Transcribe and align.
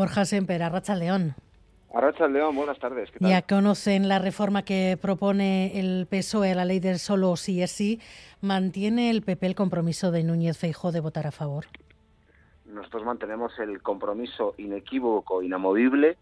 Borja 0.00 0.24
Semper, 0.24 0.62
Arracha 0.62 0.94
León. 0.94 1.34
Arracha 1.92 2.26
León, 2.26 2.56
buenas 2.56 2.78
tardes. 2.78 3.10
Ya 3.20 3.42
conocen 3.42 4.08
la 4.08 4.18
reforma 4.18 4.62
que 4.62 4.98
propone 4.98 5.78
el 5.78 6.06
PSOE 6.06 6.52
a 6.52 6.54
la 6.54 6.64
ley 6.64 6.80
del 6.80 6.98
solo 6.98 7.36
sí 7.36 7.62
es 7.62 7.70
sí. 7.70 8.00
¿Mantiene 8.40 9.10
el 9.10 9.20
PP 9.20 9.48
el 9.48 9.54
compromiso 9.54 10.10
de 10.10 10.24
Núñez 10.24 10.56
Feijó 10.56 10.90
de 10.90 11.00
votar 11.00 11.26
a 11.26 11.32
favor? 11.32 11.66
Nosotros 12.64 13.04
mantenemos 13.04 13.52
el 13.58 13.82
compromiso 13.82 14.54
inequívoco, 14.56 15.42
inamovible, 15.42 16.16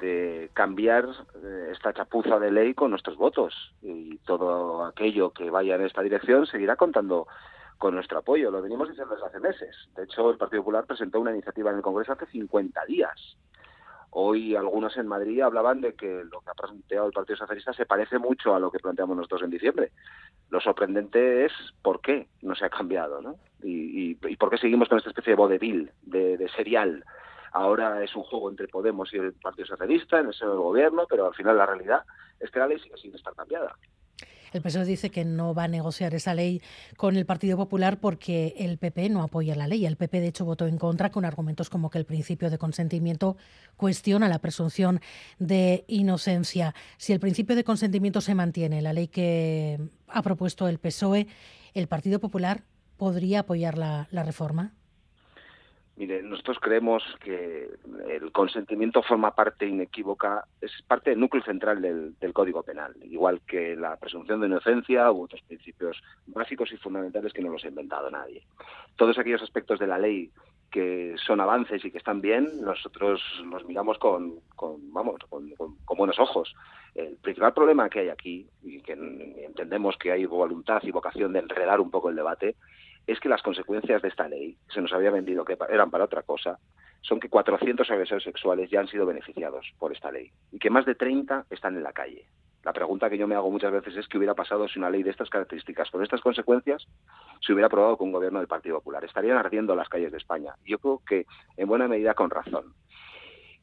de 0.00 0.50
cambiar 0.52 1.04
eh, 1.44 1.68
esta 1.70 1.94
chapuza 1.94 2.40
de 2.40 2.50
ley 2.50 2.74
con 2.74 2.90
nuestros 2.90 3.16
votos. 3.16 3.54
Y 3.82 4.18
todo 4.26 4.84
aquello 4.84 5.30
que 5.30 5.48
vaya 5.48 5.76
en 5.76 5.82
esta 5.82 6.02
dirección 6.02 6.44
seguirá 6.48 6.74
contando 6.74 7.28
con 7.78 7.94
nuestro 7.94 8.18
apoyo. 8.18 8.50
Lo 8.50 8.62
venimos 8.62 8.88
diciendo 8.88 9.14
desde 9.14 9.26
hace 9.26 9.40
meses. 9.40 9.76
De 9.94 10.04
hecho, 10.04 10.30
el 10.30 10.38
Partido 10.38 10.62
Popular 10.62 10.86
presentó 10.86 11.20
una 11.20 11.32
iniciativa 11.32 11.70
en 11.70 11.76
el 11.76 11.82
Congreso 11.82 12.12
hace 12.12 12.26
50 12.26 12.84
días. 12.86 13.36
Hoy 14.10 14.56
algunos 14.56 14.96
en 14.96 15.06
Madrid 15.06 15.42
hablaban 15.42 15.82
de 15.82 15.94
que 15.94 16.24
lo 16.24 16.40
que 16.40 16.50
ha 16.50 16.54
planteado 16.54 17.06
el 17.06 17.12
Partido 17.12 17.36
Socialista 17.36 17.74
se 17.74 17.84
parece 17.84 18.18
mucho 18.18 18.54
a 18.54 18.58
lo 18.58 18.70
que 18.70 18.78
planteamos 18.78 19.16
nosotros 19.16 19.42
en 19.42 19.50
diciembre. 19.50 19.92
Lo 20.48 20.60
sorprendente 20.60 21.44
es 21.44 21.52
por 21.82 22.00
qué 22.00 22.28
no 22.40 22.54
se 22.54 22.64
ha 22.64 22.70
cambiado, 22.70 23.20
¿no? 23.20 23.36
Y, 23.62 24.14
por 24.36 24.48
qué 24.48 24.58
seguimos 24.58 24.88
con 24.88 24.98
esta 24.98 25.10
especie 25.10 25.32
de 25.32 25.36
vodevil, 25.36 25.90
de, 26.02 26.38
de 26.38 26.48
serial. 26.50 27.04
Ahora 27.52 28.02
es 28.02 28.14
un 28.14 28.22
juego 28.22 28.48
entre 28.48 28.68
Podemos 28.68 29.12
y 29.12 29.18
el 29.18 29.34
Partido 29.34 29.66
Socialista 29.66 30.18
en 30.18 30.32
seno 30.32 30.52
del 30.52 30.60
gobierno, 30.60 31.06
pero 31.08 31.26
al 31.26 31.34
final 31.34 31.56
la 31.58 31.66
realidad 31.66 32.04
es 32.40 32.50
que 32.50 32.58
la 32.58 32.68
ley 32.68 32.78
sigue 32.78 32.96
sin 32.96 33.14
estar 33.14 33.34
cambiada. 33.34 33.74
El 34.56 34.62
PSOE 34.62 34.84
dice 34.84 35.10
que 35.10 35.24
no 35.24 35.54
va 35.54 35.64
a 35.64 35.68
negociar 35.68 36.14
esa 36.14 36.34
ley 36.34 36.62
con 36.96 37.16
el 37.16 37.26
Partido 37.26 37.56
Popular 37.56 38.00
porque 38.00 38.54
el 38.58 38.78
PP 38.78 39.10
no 39.10 39.22
apoya 39.22 39.54
la 39.54 39.68
ley. 39.68 39.84
El 39.84 39.96
PP, 39.96 40.20
de 40.20 40.28
hecho, 40.28 40.44
votó 40.44 40.66
en 40.66 40.78
contra 40.78 41.10
con 41.10 41.24
argumentos 41.24 41.68
como 41.68 41.90
que 41.90 41.98
el 41.98 42.06
principio 42.06 42.50
de 42.50 42.58
consentimiento 42.58 43.36
cuestiona 43.76 44.28
la 44.28 44.38
presunción 44.38 45.00
de 45.38 45.84
inocencia. 45.88 46.74
Si 46.96 47.12
el 47.12 47.20
principio 47.20 47.54
de 47.54 47.64
consentimiento 47.64 48.20
se 48.20 48.34
mantiene, 48.34 48.80
la 48.80 48.92
ley 48.92 49.08
que 49.08 49.78
ha 50.08 50.22
propuesto 50.22 50.68
el 50.68 50.78
PSOE, 50.78 51.26
¿el 51.74 51.86
Partido 51.86 52.18
Popular 52.18 52.64
podría 52.96 53.40
apoyar 53.40 53.76
la, 53.76 54.08
la 54.10 54.22
reforma? 54.22 54.72
Mire, 55.96 56.22
nosotros 56.22 56.58
creemos 56.60 57.02
que 57.20 57.70
el 58.10 58.30
consentimiento 58.30 59.02
forma 59.02 59.34
parte 59.34 59.66
inequívoca, 59.66 60.44
es 60.60 60.70
parte 60.86 61.10
del 61.10 61.20
núcleo 61.20 61.42
central 61.42 61.80
del, 61.80 62.32
Código 62.34 62.62
Penal, 62.62 62.94
igual 63.02 63.40
que 63.46 63.74
la 63.74 63.96
presunción 63.96 64.40
de 64.40 64.46
inocencia 64.46 65.10
u 65.10 65.22
otros 65.22 65.40
principios 65.42 66.02
básicos 66.26 66.70
y 66.70 66.76
fundamentales 66.76 67.32
que 67.32 67.40
no 67.40 67.50
los 67.50 67.64
ha 67.64 67.68
inventado 67.68 68.10
nadie. 68.10 68.42
Todos 68.96 69.18
aquellos 69.18 69.42
aspectos 69.42 69.78
de 69.78 69.86
la 69.86 69.98
ley 69.98 70.30
que 70.70 71.14
son 71.24 71.40
avances 71.40 71.82
y 71.82 71.90
que 71.90 71.96
están 71.96 72.20
bien, 72.20 72.60
nosotros 72.60 73.22
los 73.50 73.64
miramos 73.64 73.96
con, 73.98 74.40
vamos, 74.92 75.16
con, 75.30 75.48
con 75.54 75.96
buenos 75.96 76.18
ojos. 76.18 76.54
El 76.94 77.16
principal 77.16 77.54
problema 77.54 77.88
que 77.88 78.00
hay 78.00 78.08
aquí, 78.10 78.46
y 78.62 78.82
que 78.82 78.92
entendemos 78.92 79.96
que 79.96 80.12
hay 80.12 80.26
voluntad 80.26 80.82
y 80.82 80.90
vocación 80.90 81.32
de 81.32 81.38
enredar 81.38 81.80
un 81.80 81.90
poco 81.90 82.10
el 82.10 82.16
debate, 82.16 82.56
es 83.06 83.20
que 83.20 83.28
las 83.28 83.42
consecuencias 83.42 84.02
de 84.02 84.08
esta 84.08 84.28
ley, 84.28 84.56
se 84.68 84.80
nos 84.80 84.92
había 84.92 85.10
vendido 85.10 85.44
que 85.44 85.56
eran 85.70 85.90
para 85.90 86.04
otra 86.04 86.22
cosa, 86.22 86.58
son 87.02 87.20
que 87.20 87.28
400 87.28 87.88
agresores 87.90 88.24
sexuales 88.24 88.68
ya 88.70 88.80
han 88.80 88.88
sido 88.88 89.06
beneficiados 89.06 89.72
por 89.78 89.92
esta 89.92 90.10
ley 90.10 90.30
y 90.50 90.58
que 90.58 90.70
más 90.70 90.84
de 90.84 90.94
30 90.94 91.46
están 91.50 91.76
en 91.76 91.84
la 91.84 91.92
calle. 91.92 92.26
La 92.64 92.72
pregunta 92.72 93.08
que 93.08 93.16
yo 93.16 93.28
me 93.28 93.36
hago 93.36 93.48
muchas 93.48 93.70
veces 93.70 93.96
es 93.96 94.08
qué 94.08 94.18
hubiera 94.18 94.34
pasado 94.34 94.66
si 94.66 94.80
una 94.80 94.90
ley 94.90 95.04
de 95.04 95.10
estas 95.10 95.30
características, 95.30 95.88
con 95.88 96.02
estas 96.02 96.20
consecuencias, 96.20 96.84
se 97.40 97.52
hubiera 97.52 97.68
aprobado 97.68 97.96
con 97.96 98.08
un 98.08 98.12
gobierno 98.12 98.40
del 98.40 98.48
Partido 98.48 98.78
Popular. 98.78 99.04
Estarían 99.04 99.36
ardiendo 99.36 99.76
las 99.76 99.88
calles 99.88 100.10
de 100.10 100.18
España. 100.18 100.54
Yo 100.64 100.80
creo 100.80 101.00
que 101.06 101.26
en 101.56 101.68
buena 101.68 101.86
medida 101.86 102.14
con 102.14 102.28
razón. 102.28 102.74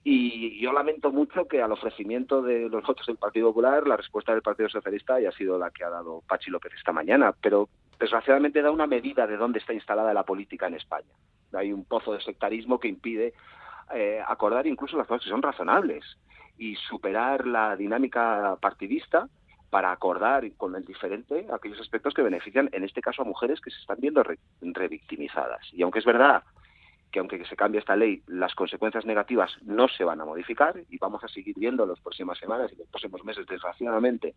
Y 0.05 0.57
yo 0.61 0.71
lamento 0.71 1.11
mucho 1.11 1.49
que 1.49 1.61
al 1.61 1.73
ofrecimiento 1.73 2.41
de 2.41 2.69
los 2.69 2.81
votos 2.85 3.05
del 3.05 3.17
Partido 3.17 3.49
Popular, 3.49 3.85
la 3.85 3.97
respuesta 3.97 4.31
del 4.31 4.41
Partido 4.41 4.69
Socialista 4.69 5.15
haya 5.15 5.33
sido 5.33 5.57
la 5.57 5.71
que 5.71 5.83
ha 5.83 5.89
dado 5.89 6.23
Pachi 6.25 6.49
López 6.49 6.71
esta 6.73 6.93
mañana. 6.93 7.33
Pero 7.41 7.67
desgraciadamente 7.99 8.61
da 8.61 8.71
una 8.71 8.87
medida 8.87 9.27
de 9.27 9.37
dónde 9.37 9.59
está 9.59 9.73
instalada 9.73 10.13
la 10.13 10.23
política 10.23 10.67
en 10.67 10.75
España. 10.75 11.13
Hay 11.53 11.71
un 11.71 11.85
pozo 11.85 12.13
de 12.13 12.21
sectarismo 12.21 12.79
que 12.79 12.87
impide 12.87 13.33
eh, 13.93 14.21
acordar 14.25 14.65
incluso 14.67 14.97
las 14.97 15.07
cosas 15.07 15.23
que 15.25 15.29
son 15.29 15.41
razonables 15.41 16.03
y 16.57 16.75
superar 16.75 17.45
la 17.47 17.75
dinámica 17.75 18.57
partidista 18.61 19.27
para 19.69 19.91
acordar 19.91 20.43
con 20.55 20.75
el 20.75 20.85
diferente 20.85 21.47
aquellos 21.51 21.79
aspectos 21.79 22.13
que 22.13 22.21
benefician, 22.21 22.69
en 22.73 22.83
este 22.83 23.01
caso, 23.01 23.23
a 23.23 23.25
mujeres 23.25 23.59
que 23.59 23.71
se 23.71 23.79
están 23.79 23.97
viendo 23.99 24.23
revictimizadas. 24.61 25.67
Y 25.73 25.81
aunque 25.81 25.99
es 25.99 26.05
verdad 26.05 26.43
que 27.11 27.19
aunque 27.19 27.43
se 27.45 27.55
cambie 27.55 27.79
esta 27.79 27.95
ley, 27.95 28.23
las 28.27 28.55
consecuencias 28.55 29.05
negativas 29.05 29.51
no 29.61 29.87
se 29.87 30.03
van 30.03 30.19
a 30.19 30.25
modificar 30.25 30.75
y 30.89 30.97
vamos 30.97 31.23
a 31.23 31.27
seguir 31.27 31.55
viendo 31.57 31.83
en 31.83 31.89
las 31.89 31.99
próximas 32.01 32.37
semanas 32.39 32.71
y 32.73 32.75
los 32.75 32.87
próximos 32.87 33.23
meses, 33.23 33.45
desgraciadamente, 33.45 34.33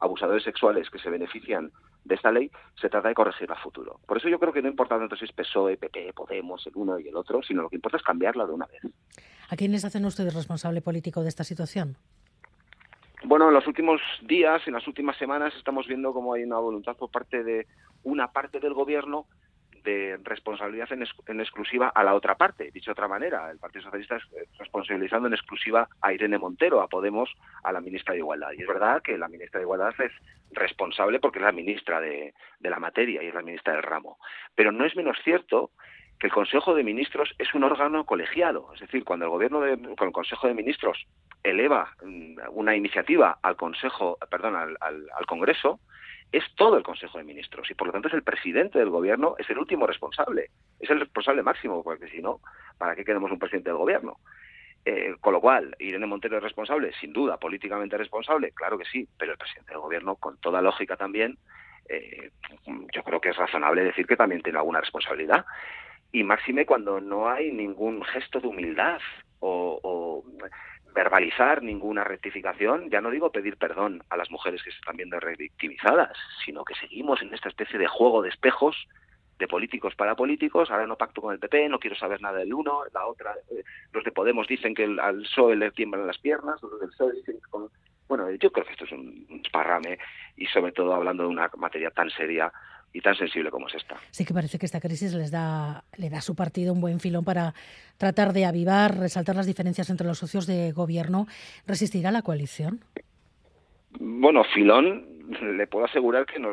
abusadores 0.00 0.42
sexuales 0.42 0.90
que 0.90 0.98
se 0.98 1.10
benefician 1.10 1.70
de 2.04 2.14
esta 2.14 2.32
ley, 2.32 2.50
se 2.80 2.88
trata 2.88 3.08
de 3.08 3.14
corregir 3.14 3.50
a 3.52 3.56
futuro. 3.56 4.00
Por 4.06 4.16
eso 4.16 4.28
yo 4.28 4.38
creo 4.38 4.52
que 4.52 4.62
no 4.62 4.68
importa 4.68 4.98
tanto 4.98 5.16
si 5.16 5.26
es 5.26 5.32
PSOE, 5.32 5.76
PP, 5.76 6.12
Podemos, 6.14 6.66
el 6.66 6.72
uno 6.76 6.98
y 6.98 7.08
el 7.08 7.16
otro, 7.16 7.42
sino 7.42 7.62
lo 7.62 7.68
que 7.68 7.76
importa 7.76 7.98
es 7.98 8.02
cambiarla 8.02 8.46
de 8.46 8.52
una 8.52 8.66
vez. 8.66 8.80
¿A 9.48 9.56
quiénes 9.56 9.84
hacen 9.84 10.04
ustedes 10.04 10.34
responsable 10.34 10.80
político 10.80 11.22
de 11.22 11.28
esta 11.28 11.44
situación? 11.44 11.96
Bueno, 13.24 13.48
en 13.48 13.54
los 13.54 13.66
últimos 13.66 14.00
días, 14.22 14.62
en 14.66 14.72
las 14.72 14.86
últimas 14.86 15.16
semanas, 15.18 15.52
estamos 15.56 15.86
viendo 15.86 16.14
cómo 16.14 16.32
hay 16.32 16.42
una 16.42 16.58
voluntad 16.58 16.96
por 16.96 17.10
parte 17.10 17.44
de 17.44 17.66
una 18.02 18.32
parte 18.32 18.60
del 18.60 18.72
gobierno 18.72 19.26
de 19.82 20.18
responsabilidad 20.22 20.88
en, 20.92 21.40
exclusiva 21.40 21.88
a 21.88 22.04
la 22.04 22.14
otra 22.14 22.36
parte. 22.36 22.70
Dicho 22.70 22.90
de 22.90 22.92
otra 22.92 23.08
manera, 23.08 23.50
el 23.50 23.58
Partido 23.58 23.84
Socialista 23.84 24.16
es 24.16 24.22
eh, 24.32 24.46
responsabilizando 24.58 25.28
en 25.28 25.34
exclusiva 25.34 25.88
a 26.00 26.12
Irene 26.12 26.38
Montero, 26.38 26.80
a 26.80 26.88
Podemos, 26.88 27.30
a 27.62 27.72
la 27.72 27.80
ministra 27.80 28.12
de 28.12 28.20
Igualdad. 28.20 28.50
Y 28.56 28.62
es 28.62 28.68
verdad 28.68 29.02
que 29.02 29.18
la 29.18 29.28
ministra 29.28 29.58
de 29.58 29.64
Igualdad 29.64 29.94
es 30.00 30.12
responsable 30.52 31.20
porque 31.20 31.38
es 31.38 31.44
la 31.44 31.52
ministra 31.52 32.00
de, 32.00 32.34
la 32.60 32.78
materia 32.78 33.22
y 33.22 33.26
es 33.26 33.34
la 33.34 33.42
ministra 33.42 33.74
del 33.74 33.82
ramo. 33.82 34.18
Pero 34.54 34.72
no 34.72 34.84
es 34.84 34.96
menos 34.96 35.16
cierto 35.24 35.70
que 36.18 36.26
el 36.26 36.32
Consejo 36.32 36.74
de 36.74 36.84
Ministros 36.84 37.34
es 37.38 37.54
un 37.54 37.64
órgano 37.64 38.04
colegiado. 38.04 38.70
Es 38.74 38.80
decir, 38.80 39.04
cuando 39.04 39.24
el 39.24 39.30
gobierno 39.30 39.60
de, 39.60 39.76
con 39.96 40.08
el 40.08 40.12
Consejo 40.12 40.46
de 40.46 40.54
Ministros 40.54 41.06
eleva 41.42 41.94
mm, 42.04 42.36
una 42.50 42.76
iniciativa 42.76 43.38
al 43.42 43.56
Consejo, 43.56 44.18
perdón, 44.30 44.56
al, 44.56 44.76
al 44.80 45.26
Congreso, 45.26 45.80
es 46.32 46.44
todo 46.54 46.76
el 46.76 46.82
Consejo 46.82 47.18
de 47.18 47.24
Ministros 47.24 47.70
y 47.70 47.74
por 47.74 47.88
lo 47.88 47.92
tanto 47.92 48.08
es 48.08 48.14
el 48.14 48.22
presidente 48.22 48.78
del 48.78 48.90
gobierno, 48.90 49.34
es 49.38 49.48
el 49.50 49.58
último 49.58 49.86
responsable, 49.86 50.50
es 50.78 50.88
el 50.90 51.00
responsable 51.00 51.42
máximo, 51.42 51.82
porque 51.82 52.08
si 52.08 52.20
no, 52.20 52.40
¿para 52.78 52.94
qué 52.94 53.04
queremos 53.04 53.30
un 53.30 53.38
presidente 53.38 53.70
del 53.70 53.78
gobierno? 53.78 54.18
Eh, 54.84 55.16
con 55.20 55.32
lo 55.32 55.40
cual, 55.40 55.76
Irene 55.78 56.06
Montero 56.06 56.38
es 56.38 56.42
responsable, 56.42 56.92
sin 57.00 57.12
duda, 57.12 57.36
políticamente 57.36 57.98
responsable, 57.98 58.52
claro 58.52 58.78
que 58.78 58.84
sí, 58.86 59.06
pero 59.18 59.32
el 59.32 59.38
presidente 59.38 59.72
del 59.72 59.80
gobierno, 59.80 60.16
con 60.16 60.38
toda 60.38 60.62
lógica 60.62 60.96
también, 60.96 61.36
eh, 61.88 62.30
yo 62.94 63.02
creo 63.02 63.20
que 63.20 63.30
es 63.30 63.36
razonable 63.36 63.84
decir 63.84 64.06
que 64.06 64.16
también 64.16 64.42
tiene 64.42 64.58
alguna 64.58 64.80
responsabilidad. 64.80 65.44
Y 66.12 66.22
máxime 66.22 66.64
cuando 66.64 67.00
no 67.00 67.28
hay 67.28 67.52
ningún 67.52 68.02
gesto 68.04 68.40
de 68.40 68.48
humildad 68.48 69.00
o 69.40 70.22
verbalizar 70.94 71.62
ninguna 71.62 72.04
rectificación, 72.04 72.90
ya 72.90 73.00
no 73.00 73.10
digo 73.10 73.32
pedir 73.32 73.56
perdón 73.56 74.02
a 74.10 74.16
las 74.16 74.30
mujeres 74.30 74.62
que 74.62 74.70
se 74.70 74.78
están 74.78 74.96
viendo 74.96 75.18
revictimizadas, 75.20 76.16
sino 76.44 76.64
que 76.64 76.74
seguimos 76.74 77.22
en 77.22 77.32
esta 77.34 77.48
especie 77.48 77.78
de 77.78 77.86
juego 77.86 78.22
de 78.22 78.30
espejos 78.30 78.76
de 79.38 79.48
políticos 79.48 79.94
para 79.94 80.14
políticos, 80.14 80.70
ahora 80.70 80.86
no 80.86 80.96
pacto 80.96 81.22
con 81.22 81.32
el 81.32 81.40
PP, 81.40 81.68
no 81.68 81.78
quiero 81.78 81.96
saber 81.96 82.20
nada 82.20 82.38
del 82.38 82.52
uno, 82.52 82.82
la 82.92 83.06
otra, 83.06 83.34
eh, 83.50 83.64
los 83.92 84.04
de 84.04 84.12
Podemos 84.12 84.46
dicen 84.46 84.74
que 84.74 84.84
al 84.84 85.22
PSOE 85.22 85.56
le 85.56 85.70
tiemblan 85.70 86.06
las 86.06 86.18
piernas, 86.18 86.62
los 86.62 86.78
del 86.78 86.90
PSOE 86.90 87.12
dicen 87.14 87.36
que 87.36 87.58
Bueno, 88.06 88.30
yo 88.32 88.52
creo 88.52 88.66
que 88.66 88.72
esto 88.72 88.84
es 88.84 88.92
un 88.92 89.40
esparrame 89.42 89.98
y 90.36 90.46
sobre 90.46 90.72
todo 90.72 90.94
hablando 90.94 91.22
de 91.22 91.30
una 91.30 91.50
materia 91.56 91.90
tan 91.90 92.10
seria 92.10 92.52
y 92.92 93.00
tan 93.00 93.14
sensible 93.14 93.50
como 93.50 93.68
es 93.68 93.74
esta. 93.74 93.96
Sí 94.10 94.24
que 94.24 94.34
parece 94.34 94.58
que 94.58 94.66
esta 94.66 94.80
crisis 94.80 95.14
les 95.14 95.30
da, 95.30 95.84
le 95.96 96.10
da 96.10 96.18
a 96.18 96.22
su 96.22 96.34
partido 96.34 96.72
un 96.72 96.80
buen 96.80 97.00
filón 97.00 97.24
para 97.24 97.54
tratar 97.98 98.32
de 98.32 98.44
avivar, 98.44 98.98
resaltar 98.98 99.36
las 99.36 99.46
diferencias 99.46 99.90
entre 99.90 100.06
los 100.06 100.18
socios 100.18 100.46
de 100.46 100.72
gobierno. 100.72 101.26
¿Resistirá 101.66 102.10
la 102.10 102.22
coalición? 102.22 102.84
Bueno, 103.98 104.44
filón 104.44 105.10
le 105.40 105.66
puedo 105.66 105.84
asegurar 105.84 106.26
que 106.26 106.38
lo, 106.38 106.50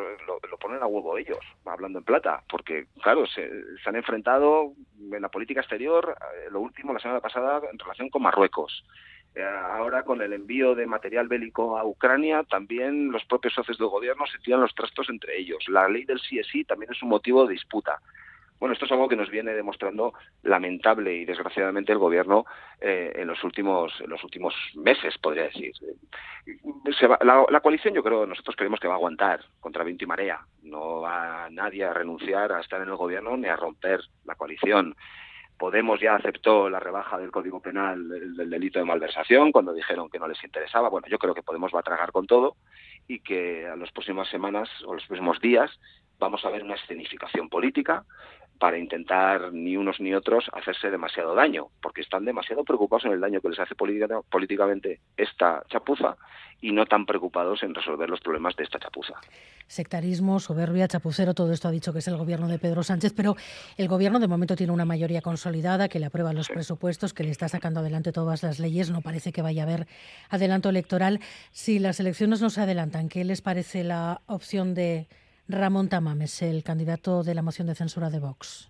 ponen 0.59 0.81
a 0.81 0.87
huevo 0.87 1.17
ellos, 1.17 1.39
hablando 1.65 1.99
en 1.99 2.05
plata, 2.05 2.43
porque, 2.49 2.87
claro, 3.01 3.25
se, 3.27 3.49
se 3.83 3.89
han 3.89 3.95
enfrentado 3.95 4.73
en 4.99 5.21
la 5.21 5.29
política 5.29 5.61
exterior, 5.61 6.15
eh, 6.19 6.49
lo 6.51 6.61
último, 6.61 6.93
la 6.93 6.99
semana 6.99 7.19
pasada, 7.19 7.61
en 7.71 7.79
relación 7.79 8.09
con 8.09 8.23
Marruecos. 8.23 8.83
Eh, 9.37 9.43
ahora 9.43 10.01
con 10.01 10.19
el 10.23 10.33
envío 10.33 10.73
de 10.73 10.87
material 10.87 11.27
bélico 11.27 11.77
a 11.77 11.85
Ucrania, 11.85 12.43
también 12.43 13.11
los 13.11 13.23
propios 13.25 13.53
socios 13.53 13.77
del 13.77 13.87
gobierno 13.87 14.25
se 14.25 14.39
tiran 14.39 14.61
los 14.61 14.73
trastos 14.73 15.09
entre 15.09 15.37
ellos. 15.37 15.63
La 15.67 15.87
ley 15.87 16.05
del 16.05 16.19
sí 16.19 16.39
es 16.39 16.47
sí 16.47 16.63
también 16.63 16.91
es 16.91 17.03
un 17.03 17.09
motivo 17.09 17.45
de 17.45 17.53
disputa. 17.53 17.99
Bueno, 18.59 18.73
esto 18.73 18.85
es 18.85 18.91
algo 18.91 19.07
que 19.07 19.15
nos 19.15 19.29
viene 19.29 19.53
demostrando 19.53 20.15
lamentable 20.41 21.13
y 21.17 21.25
desgraciadamente 21.25 21.91
el 21.91 21.99
gobierno 21.99 22.45
eh, 22.81 23.13
en 23.15 23.27
los 23.27 23.43
últimos 23.43 23.93
en 24.01 24.09
los 24.09 24.23
últimos 24.23 24.55
meses, 24.73 25.15
podría 25.19 25.43
decir. 25.43 25.71
la, 27.21 27.45
la, 27.47 27.59
coalición, 27.59 27.93
yo 27.93 28.01
creo, 28.01 28.25
nosotros 28.25 28.55
creemos 28.55 28.79
que 28.79 28.87
va 28.87 28.95
a 28.95 28.97
aguantar 28.97 29.41
contra 29.59 29.83
viento 29.83 30.03
y 30.03 30.07
marea. 30.07 30.39
No 30.63 31.01
va 31.01 31.47
nadie 31.51 31.85
a 31.85 31.93
renunciar 31.93 32.53
a 32.53 32.61
estar 32.61 32.81
en 32.81 32.89
el 32.89 32.95
gobierno 32.95 33.37
ni 33.37 33.47
a 33.47 33.55
romper 33.55 34.01
la 34.25 34.33
coalición 34.33 34.95
Podemos 35.57 35.99
ya 35.99 36.15
aceptó 36.15 36.69
la 36.69 36.79
rebaja 36.79 37.17
del 37.17 37.31
Código 37.31 37.59
Penal 37.59 38.07
del, 38.07 38.49
delito 38.49 38.79
de 38.79 38.85
malversación 38.85 39.51
cuando 39.51 39.73
dijeron 39.73 40.09
que 40.09 40.19
no 40.19 40.27
les 40.27 40.43
interesaba. 40.43 40.89
Bueno, 40.89 41.07
yo 41.07 41.17
creo 41.17 41.33
que 41.33 41.43
Podemos 41.43 41.71
va 41.73 41.79
a 41.79 41.83
tragar 41.83 42.11
con 42.11 42.27
todo 42.27 42.55
y 43.07 43.19
que 43.19 43.67
a 43.67 43.75
las 43.75 43.91
próximas 43.91 44.29
semanas 44.29 44.69
o 44.85 44.93
los 44.93 45.05
próximos 45.05 45.39
días 45.39 45.71
vamos 46.19 46.43
a 46.45 46.49
ver 46.49 46.63
una 46.63 46.75
escenificación 46.75 47.49
política 47.49 48.05
para 48.59 48.77
intentar 48.77 49.53
ni 49.53 49.77
unos 49.77 49.99
ni 49.99 50.13
otros 50.13 50.45
hacerse 50.53 50.89
demasiado 50.89 51.35
daño, 51.35 51.67
porque 51.81 52.01
están 52.01 52.25
demasiado 52.25 52.63
preocupados 52.63 53.05
en 53.05 53.11
el 53.11 53.21
daño 53.21 53.41
que 53.41 53.49
les 53.49 53.59
hace 53.59 53.75
políticamente 53.75 54.99
esta 55.15 55.63
chapuza 55.69 56.17
y 56.59 56.71
no 56.71 56.85
tan 56.85 57.05
preocupados 57.05 57.61
en 57.63 57.75
resolver 57.75 58.09
los 58.09 58.19
problemas 58.19 58.55
de 58.55 58.63
esta 58.63 58.79
chapuza. 58.79 59.13
Sectarismo, 59.67 60.39
soberbia, 60.39 60.87
chapucero, 60.87 61.33
todo 61.33 61.51
esto 61.51 61.67
ha 61.67 61.71
dicho 61.71 61.93
que 61.93 61.99
es 61.99 62.07
el 62.07 62.17
gobierno 62.17 62.47
de 62.47 62.57
Pedro 62.57 62.83
Sánchez, 62.83 63.13
pero 63.15 63.35
el 63.77 63.87
gobierno 63.87 64.19
de 64.19 64.27
momento 64.27 64.55
tiene 64.55 64.73
una 64.73 64.85
mayoría 64.85 65.21
consolidada, 65.21 65.87
que 65.87 65.99
le 65.99 66.07
aprueba 66.07 66.33
los 66.33 66.47
presupuestos, 66.47 67.13
que 67.13 67.23
le 67.23 67.31
está 67.31 67.47
sacando 67.47 67.81
adelante 67.81 68.11
todas 68.11 68.43
las 68.43 68.59
leyes, 68.59 68.89
no 68.89 69.01
parece 69.01 69.31
que 69.31 69.41
vaya 69.41 69.63
a 69.63 69.65
haber 69.65 69.87
adelanto 70.29 70.69
electoral. 70.69 71.19
Si 71.51 71.79
las 71.79 71.99
elecciones 71.99 72.41
no 72.41 72.49
se 72.49 72.61
adelantan, 72.61 73.09
¿qué 73.09 73.23
les 73.23 73.41
parece 73.41 73.83
la 73.83 74.21
opción 74.25 74.73
de 74.73 75.07
Ramón 75.49 75.89
Tamames, 75.89 76.41
el 76.41 76.63
candidato 76.63 77.23
de 77.23 77.35
la 77.35 77.41
moción 77.41 77.67
de 77.67 77.75
censura 77.75 78.09
de 78.09 78.19
Vox? 78.19 78.69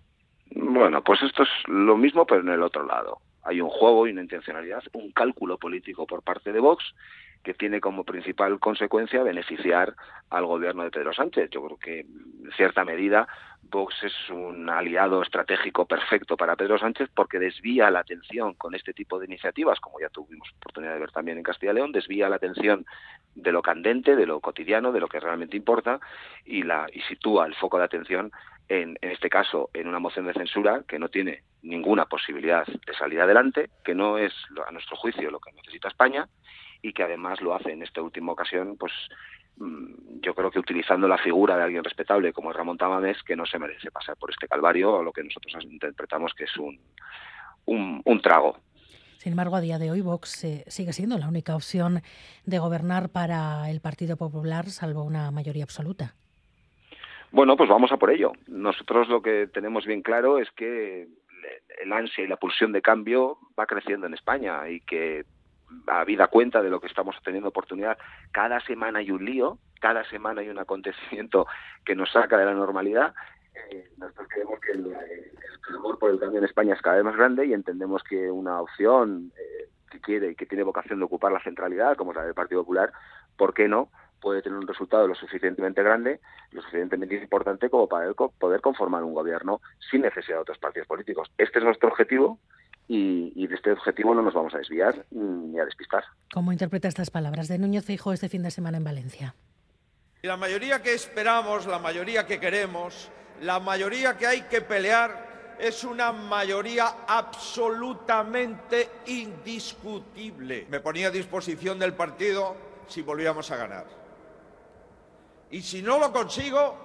Bueno, 0.52 1.04
pues 1.04 1.22
esto 1.24 1.44
es 1.44 1.50
lo 1.68 1.98
mismo, 1.98 2.26
pero 2.26 2.42
en 2.42 2.50
el 2.50 2.62
otro 2.62 2.86
lado. 2.86 3.20
Hay 3.44 3.62
un 3.62 3.70
juego 3.70 4.08
y 4.08 4.12
una 4.12 4.22
intencionalidad, 4.22 4.84
un 4.94 5.12
cálculo 5.12 5.58
político 5.58 6.06
por 6.06 6.22
parte 6.22 6.52
de 6.52 6.60
Vox 6.60 6.84
que 7.48 7.54
tiene 7.54 7.80
como 7.80 8.04
principal 8.04 8.60
consecuencia 8.60 9.24
beneficiar 9.24 9.96
al 10.30 10.46
gobierno 10.46 10.84
de 10.84 10.92
Pedro 10.92 11.14
Sánchez. 11.14 11.50
Yo 11.50 11.64
creo 11.64 11.78
que, 11.78 12.00
en 12.02 12.52
cierta 12.58 12.84
medida, 12.84 13.26
Vox 13.72 13.96
es 14.04 14.30
un 14.30 14.70
aliado 14.70 15.22
estratégico 15.22 15.86
perfecto 15.86 16.36
para 16.36 16.58
Pedro 16.58 16.78
Sánchez 16.78 17.10
porque 17.16 17.40
desvía 17.40 17.90
la 17.90 18.00
atención 18.00 18.54
con 18.56 18.76
este 18.76 18.92
tipo 18.92 19.18
de 19.18 19.28
iniciativas, 19.28 19.80
como 19.80 19.98
ya 20.02 20.10
tuvimos 20.10 20.50
oportunidad 20.58 20.96
de 20.96 21.00
ver 21.00 21.12
también 21.14 21.38
en 21.38 21.44
Castilla 21.46 21.72
y 21.72 21.76
León, 21.76 21.94
desvía 21.94 22.28
la 22.28 22.36
atención 22.36 22.86
de 23.34 23.52
lo 23.54 23.62
candente, 23.62 24.18
de 24.18 24.26
lo 24.26 24.42
cotidiano, 24.42 24.92
de 24.92 25.00
lo 25.00 25.08
que 25.08 25.22
realmente 25.22 25.56
importa 25.56 26.02
y, 26.44 26.64
la, 26.64 26.88
y 26.92 27.00
sitúa 27.04 27.46
el 27.46 27.56
foco 27.56 27.78
de 27.78 27.86
atención 27.86 28.30
en, 28.68 28.98
en, 29.00 29.12
este 29.12 29.30
caso 29.30 29.70
en 29.74 29.88
una 29.88 30.00
moción 30.00 30.28
de 30.28 30.34
censura 30.34 30.84
que 30.86 31.00
no 31.00 31.08
tiene 31.08 31.44
ninguna 31.62 32.08
posibilidad 32.08 32.66
de 32.66 32.94
salir 32.94 33.22
adelante, 33.22 33.70
que 33.86 33.96
no 33.96 34.18
es 34.18 34.34
a 34.68 34.72
nuestro 34.72 34.98
juicio 34.98 35.32
lo 35.32 35.40
que 35.40 35.54
necesita 35.54 35.88
España 35.88 36.28
y 36.82 36.94
que 36.94 37.04
además 37.04 37.42
lo 37.42 37.54
hace 37.54 37.72
en 37.72 37.84
esta 37.84 38.02
última 38.02 38.32
ocasión, 38.32 38.78
pues 38.78 38.94
mm, 39.58 40.22
yo 40.22 40.34
creo 40.34 40.52
que 40.52 40.60
utilizando 40.60 41.08
la 41.08 41.18
figura 41.18 41.58
de 41.58 41.64
alguien 41.64 41.84
respetable 41.84 42.34
como 42.34 42.52
es 42.52 42.58
Ramón 42.58 42.78
Tamames, 42.78 43.22
que 43.24 43.36
no 43.36 43.46
se 43.46 43.60
merece 43.60 43.92
pasar 43.92 44.18
por 44.18 44.32
este 44.32 44.48
calvario 44.48 44.94
o 44.94 45.04
lo 45.04 45.12
que 45.12 45.24
nosotros 45.24 45.64
interpretamos 45.64 46.34
que 46.34 46.46
es 46.46 46.58
un, 46.58 46.80
un, 47.66 48.02
un 48.04 48.22
trago 48.22 48.58
sin 49.18 49.34
embargo, 49.34 49.56
a 49.56 49.62
día 49.62 49.80
de 49.80 49.92
hoy 49.92 50.02
Vox 50.02 50.44
eh, 50.46 50.64
sigue 50.68 50.94
siendo 50.94 51.18
la 51.18 51.28
única 51.28 51.56
opción 51.56 52.02
de 52.46 52.60
gobernar 52.60 53.10
para 53.10 53.70
el 53.70 53.82
Partido 53.82 54.16
Popular, 54.16 54.68
salvo 54.68 55.04
una 55.04 55.32
mayoría 55.32 55.64
absoluta. 55.64 56.14
Bueno, 57.32 57.58
pues 57.58 57.68
vamos 57.68 57.92
a 57.92 57.98
por 57.98 58.12
ello. 58.12 58.32
Nosotros 58.48 59.10
lo 59.10 59.22
que 59.22 59.48
tenemos 59.48 59.86
bien 59.86 60.02
claro 60.02 60.40
es 60.40 60.50
que 60.52 61.08
el 61.82 61.94
ansia 61.94 62.24
y 62.24 62.28
la 62.28 62.38
pulsión 62.38 62.72
de 62.72 62.82
cambio 62.82 63.38
va 63.60 63.66
creciendo 63.66 64.08
en 64.08 64.14
España 64.14 64.70
y 64.70 64.80
que 64.82 65.26
habida 65.88 66.28
cuenta 66.28 66.62
de 66.62 66.70
lo 66.70 66.80
que 66.80 66.88
estamos 66.88 67.16
teniendo 67.24 67.50
oportunidad, 67.50 67.98
cada 68.32 68.60
semana 68.62 69.00
hay 69.00 69.12
un 69.12 69.26
lío, 69.26 69.58
cada 69.80 70.04
semana 70.06 70.42
hay 70.42 70.50
un 70.50 70.60
acontecimiento 70.60 71.48
que 71.86 71.96
nos 71.96 72.12
saca 72.12 72.38
de 72.38 72.46
la 72.46 72.54
normalidad 72.54 73.14
eh, 73.72 73.90
nosotros 73.98 74.28
creemos 74.30 74.60
que 74.60 74.72
el, 74.72 74.96
clamor 75.62 76.00
por 76.00 76.12
el 76.12 76.20
cambio 76.20 76.40
en 76.40 76.46
España 76.46 76.74
es 76.74 76.82
cada 76.82 76.98
vez 76.98 77.06
más 77.06 77.16
grande 77.16 77.46
y 77.46 77.54
entendemos 77.54 78.04
que 78.04 78.32
una 78.32 78.62
opción 78.62 79.32
eh, 79.38 79.70
que 79.92 80.00
quiere 80.00 80.32
y 80.32 80.36
que 80.36 80.46
tiene 80.46 80.64
vocación 80.64 81.00
de 81.00 81.06
ocupar 81.06 81.32
la 81.32 81.44
centralidad, 81.44 81.98
como 81.98 82.14
la 82.14 82.24
del 82.24 82.34
Partido 82.34 82.62
Popular, 82.62 82.92
¿por 83.36 83.54
qué 83.54 83.68
no? 83.68 83.90
puede 84.20 84.42
tener 84.42 84.58
un 84.58 84.68
resultado 84.68 85.08
lo 85.08 85.14
suficientemente 85.14 85.84
grande, 85.84 86.20
lo 86.52 86.62
suficientemente 86.64 87.16
importante 87.16 87.70
como 87.70 87.88
para 87.88 88.12
poder 88.14 88.62
conformar 88.62 89.04
un 89.04 89.14
gobierno 89.14 89.62
sin 89.92 90.02
necesidad 90.02 90.38
de 90.38 90.42
otros 90.42 90.58
partidos 90.58 90.88
políticos. 90.88 91.32
Este 91.38 91.60
es 91.60 91.66
nuestro 91.66 91.90
objetivo 91.90 92.40
y, 92.88 93.34
y, 93.36 93.48
de 93.48 93.56
este 93.56 93.72
objetivo 93.72 94.16
no 94.16 94.22
nos 94.22 94.34
vamos 94.34 94.54
a 94.54 94.60
desviar 94.60 95.06
ni 95.12 95.60
a 95.60 95.66
despistar. 95.66 96.04
¿Cómo 96.34 96.52
interpreta 96.52 96.88
estas 96.88 97.10
palabras 97.10 97.48
de 97.48 97.58
Núñez 97.58 97.86
Feijóo 97.86 98.14
este 98.14 98.30
fin 98.30 98.44
de 98.44 98.52
semana 98.52 98.78
en 98.78 98.84
Valencia? 98.84 99.36
La 100.22 100.38
mayoría 100.38 100.82
que 100.82 100.94
esperamos, 100.94 101.68
la 101.68 101.80
mayoría 101.80 102.26
que 102.26 102.40
queremos, 102.40 103.12
la 103.42 103.60
mayoría 103.60 104.18
que 104.18 104.26
hay 104.26 104.42
que 104.44 104.62
pelear 104.62 105.56
es 105.60 105.84
una 105.84 106.12
mayoría 106.12 107.06
absolutamente 107.08 108.90
indiscutible. 109.08 110.68
Me 110.70 110.80
ponía 110.80 111.08
a 111.08 111.12
disposición 111.12 111.80
del 111.80 111.94
partido 111.94 112.56
si 112.88 113.02
volvíamos 113.02 113.52
a 113.52 113.58
ganar. 113.58 113.86
Y 115.50 115.62
si 115.62 115.82
no 115.82 116.00
lo 116.00 116.12
consigo, 116.12 116.76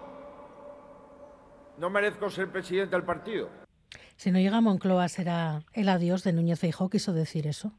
no 1.78 1.90
merezco 1.90 2.30
ser 2.30 2.48
presidente 2.48 2.94
del 2.94 3.04
partido. 3.04 3.61
Si 4.22 4.30
no 4.30 4.38
llega 4.38 4.60
Moncloa, 4.60 5.08
¿será 5.08 5.62
el 5.72 5.88
adiós 5.88 6.22
de 6.22 6.32
Núñez 6.32 6.60
Feijóo? 6.60 6.88
¿Quiso 6.88 7.12
decir 7.12 7.48
eso? 7.48 7.72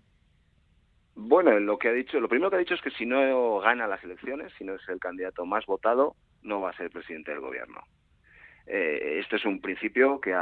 Bueno, 1.15 1.57
lo 1.57 1.77
que 1.77 1.87
ha 1.87 1.93
dicho, 1.93 2.19
lo 2.19 2.27
primero 2.27 2.49
que 2.49 2.57
ha 2.57 2.59
dicho 2.59 2.73
es 2.73 2.81
que 2.81 2.91
si 2.91 3.05
no 3.05 3.61
gana 3.61 3.87
las 3.87 4.03
elecciones, 4.03 4.51
si 4.57 4.65
no 4.65 4.75
es 4.75 4.81
el 4.89 4.99
candidato 4.99 5.45
más 5.45 5.65
votado, 5.65 6.17
no 6.41 6.59
va 6.59 6.71
a 6.71 6.75
ser 6.75 6.89
presidente 6.89 7.31
del 7.31 7.39
gobierno. 7.39 7.79
Eh, 8.67 9.19
esto 9.21 9.37
es 9.37 9.45
un 9.45 9.61
principio 9.61 10.19
que, 10.19 10.35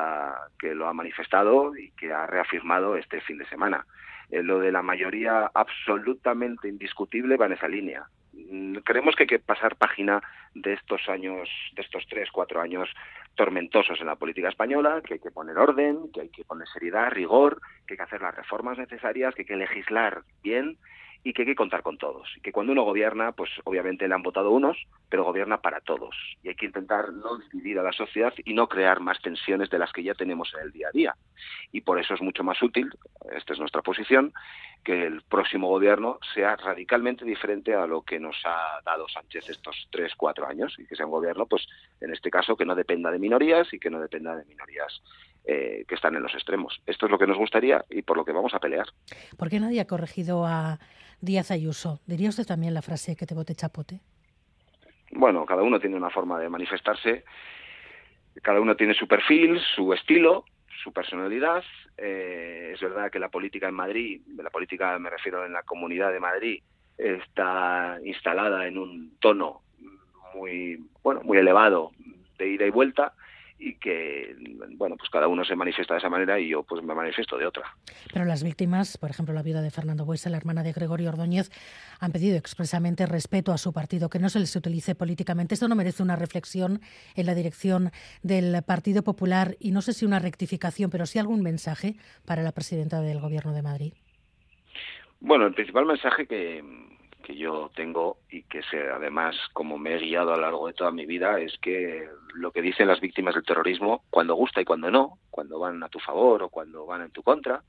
que 0.57 0.74
lo 0.74 0.88
ha 0.88 0.94
manifestado 0.94 1.77
y 1.77 1.92
que 1.92 2.12
ha 2.12 2.25
reafirmado 2.25 2.95
este 2.95 3.21
fin 3.21 3.38
de 3.38 3.45
semana. 3.45 3.86
Eh, 4.31 4.42
lo 4.42 4.57
de 4.57 4.71
la 4.71 4.81
mayoría 4.81 5.51
absolutamente 5.53 6.68
indiscutible 6.68 7.38
va 7.38 7.45
en 7.45 7.53
esa 7.53 7.68
línea. 7.68 8.07
Mm, 8.50 8.78
creemos 8.84 9.16
que 9.16 9.24
hay 9.24 9.28
que 9.28 9.40
pasar 9.40 9.76
página 9.76 10.22
de 10.54 10.74
estos 10.74 11.08
años, 11.10 11.50
de 11.76 11.82
estos 11.82 12.06
tres, 12.10 12.30
cuatro 12.32 12.62
años 12.62 12.90
tormentosos 13.36 14.00
en 14.00 14.08
la 14.08 14.16
política 14.16 14.50
española, 14.50 15.02
que 15.06 15.16
hay 15.16 15.20
que 15.20 15.32
poner 15.32 15.58
orden, 15.58 16.12
que 16.14 16.22
hay 16.22 16.30
que 16.30 16.44
poner 16.44 16.68
seriedad, 16.68 17.12
rigor, 17.12 17.62
que 17.88 17.94
hay 17.94 17.98
que 17.98 18.04
hacer 18.04 18.22
las 18.22 18.36
reformas 18.36 18.78
necesarias, 18.78 19.34
que 19.34 19.44
hay 19.44 19.48
que 19.48 19.56
legislar 19.56 20.24
bien 20.44 20.78
y 21.24 21.34
que 21.34 21.44
hay 21.44 21.48
que 21.48 21.56
contar 21.56 21.84
con 21.84 21.98
todos. 21.98 22.28
Y 22.36 22.42
que 22.42 22.52
cuando 22.52 22.72
uno 22.74 22.84
gobierna, 22.84 23.32
pues 23.32 23.50
obviamente 23.64 24.08
le 24.08 24.16
han 24.16 24.24
votado 24.24 24.52
unos, 24.52 24.78
pero 25.10 25.24
gobierna 25.24 25.62
para 25.62 25.82
todos. 25.82 26.16
Y 26.44 26.50
hay 26.50 26.56
que 26.56 26.66
intentar 26.66 27.14
no 27.14 27.38
dividir 27.52 27.80
a 27.80 27.84
la 27.84 27.92
sociedad 27.92 28.34
y 28.44 28.54
no 28.54 28.68
crear 28.68 29.00
más 29.00 29.22
tensiones 29.22 29.70
de 29.70 29.80
las 29.80 29.92
que 29.92 30.04
ya 30.04 30.14
tenemos 30.14 30.52
en 30.56 30.62
el 30.62 30.72
día 30.72 30.88
a 30.88 30.92
día. 30.92 31.16
Y 31.72 31.82
por 31.82 32.00
eso 32.00 32.14
es 32.14 32.22
mucho 32.22 32.44
más 32.44 32.62
útil, 32.62 32.90
esta 33.36 33.54
es 33.54 33.60
nuestra 33.60 33.82
posición, 33.82 34.34
que 34.84 35.06
el 35.06 35.22
próximo 35.22 35.68
gobierno 35.68 36.18
sea 36.34 36.56
radicalmente 36.56 37.24
diferente 37.24 37.75
a 37.75 37.86
lo 37.86 38.01
que 38.01 38.20
nos 38.20 38.36
ha 38.46 38.82
dado 38.84 39.08
Sánchez 39.08 39.50
estos 39.50 39.88
tres, 39.92 40.13
cuatro 40.16 40.48
años. 40.48 40.75
Y 40.80 40.86
que 40.86 40.96
sea 40.96 41.06
un 41.06 41.12
gobierno, 41.12 41.46
pues 41.46 41.68
en 42.00 42.12
este 42.12 42.32
caso, 42.32 42.58
que 42.58 42.66
no 42.66 42.74
dependa 42.74 43.12
de 43.12 43.20
minorías 43.20 43.72
y 43.74 43.80
que 43.80 43.92
no 43.92 44.00
dependa 44.00 44.36
de 44.36 44.46
minorías 44.46 45.01
eh, 45.45 45.86
que 45.88 45.95
están 45.95 46.15
en 46.15 46.24
los 46.24 46.33
extremos. 46.33 46.81
Esto 46.86 47.05
es 47.05 47.12
lo 47.12 47.17
que 47.17 47.27
nos 47.27 47.38
gustaría 47.38 47.83
y 47.89 48.01
por 48.01 48.17
lo 48.17 48.25
que 48.25 48.31
vamos 48.31 48.53
a 48.53 48.60
pelear. 48.60 48.88
¿Por 49.38 49.50
qué 49.50 49.60
nadie 49.60 49.81
ha 49.81 49.88
corregido 49.88 50.45
a 50.45 50.79
Díaz 51.21 51.51
Ayuso. 51.51 52.00
¿Diría 52.07 52.29
usted 52.29 52.45
también 52.45 52.74
la 52.74 52.81
frase 52.81 53.15
que 53.15 53.27
te 53.27 53.36
bote 53.36 53.53
chapote? 53.53 54.00
Bueno, 55.12 55.45
cada 55.45 55.62
uno 55.62 55.79
tiene 55.79 55.95
una 55.95 56.10
forma 56.10 56.39
de 56.39 56.50
manifestarse, 56.50 57.24
cada 58.41 58.60
uno 58.60 58.75
tiene 58.75 58.95
su 58.95 59.07
perfil, 59.07 59.60
su 59.75 59.93
estilo, 59.93 60.45
su 60.83 60.91
personalidad. 60.91 61.63
Eh, 61.98 62.71
es 62.74 62.81
verdad 62.81 63.12
que 63.12 63.19
la 63.19 63.29
política 63.29 63.67
en 63.67 63.75
Madrid, 63.75 64.21
de 64.25 64.41
la 64.41 64.50
política 64.50 64.98
me 64.98 65.12
refiero 65.12 65.45
en 65.45 65.53
la 65.53 65.62
comunidad 65.62 66.12
de 66.12 66.19
Madrid, 66.19 66.63
está 66.98 68.00
instalada 68.03 68.65
en 68.65 68.79
un 68.79 69.17
tono 69.19 69.62
muy 70.33 70.79
bueno, 71.03 71.21
muy 71.24 71.38
elevado 71.38 71.91
de 72.39 72.48
ida 72.48 72.65
y 72.65 72.71
vuelta 72.71 73.13
y 73.62 73.75
que 73.75 74.36
bueno 74.75 74.98
pues 74.98 75.10
cada 75.12 75.27
uno 75.27 75.46
se 75.46 75.56
manifiesta 75.56 75.94
de 75.94 76.00
esa 76.00 76.10
manera 76.10 76.39
y 76.39 76.50
yo 76.50 76.63
pues 76.63 76.84
me 76.84 76.96
manifiesto 76.96 77.38
de 77.38 77.46
otra. 77.46 77.75
Pero 78.12 78.25
las 78.25 78.44
víctimas, 78.44 78.98
por 78.98 79.12
ejemplo 79.12 79.34
la 79.36 79.44
viuda 79.44 79.62
de 79.62 79.70
Fernando 79.70 80.03
Buesa, 80.03 80.32
la 80.32 80.38
hermana 80.38 80.63
de 80.63 80.74
Gregorio 80.74 81.10
Ordóñez, 81.10 81.51
han 82.00 82.12
pedido 82.12 82.38
expresamente 82.38 83.06
respeto 83.06 83.51
a 83.51 83.60
su 83.60 83.72
partido, 83.72 84.10
que 84.10 84.18
no 84.18 84.30
se 84.30 84.39
les 84.39 84.56
utilice 84.56 84.96
políticamente. 84.96 85.53
Esto 85.53 85.68
no 85.68 85.75
merece 85.75 86.01
una 86.01 86.15
reflexión 86.15 86.82
en 87.15 87.25
la 87.27 87.36
dirección 87.36 87.91
del 88.24 88.63
Partido 88.63 89.03
Popular 89.03 89.56
y 89.60 89.72
no 89.72 89.82
sé 89.82 89.94
si 89.94 90.06
una 90.06 90.20
rectificación, 90.20 90.89
pero 90.89 91.06
sí 91.06 91.20
algún 91.20 91.44
mensaje 91.44 91.96
para 92.25 92.41
la 92.41 92.51
presidenta 92.51 93.01
del 93.01 93.20
Gobierno 93.20 93.53
de 93.53 93.62
Madrid. 93.62 93.94
Bueno, 95.20 95.46
el 95.46 95.53
principal 95.53 95.86
mensaje 95.86 96.25
que, 96.25 96.63
que 97.22 97.36
yo 97.36 97.72
tengo 97.75 98.18
y 98.30 98.44
que 98.44 98.62
sé, 98.63 98.90
además, 98.90 99.36
como 99.54 99.78
me 99.78 99.96
he 99.96 100.00
guiado 100.00 100.34
a 100.34 100.36
lo 100.36 100.42
largo 100.42 100.68
de 100.68 100.74
toda 100.74 100.92
mi 100.92 101.06
vida, 101.06 101.40
es 101.40 101.58
que 101.60 102.10
lo 102.34 102.51
que 102.51 102.62
dicen 102.62 102.88
las 102.88 103.00
víctimas 103.00 103.36
del 103.36 103.46
terrorismo, 103.46 104.04
cuando 104.10 104.36
gusta 104.36 104.62
y 104.62 104.66
cuando 104.66 104.92
no, 104.92 105.20
cuando 105.30 105.60
van 105.60 105.82
a 105.84 105.90
tu 105.90 106.00
favor 106.00 106.44
o 106.44 106.50
cuando 106.50 106.86
van 106.86 107.01
en 107.01 107.12
tu 107.12 107.24
contra, 107.24 107.62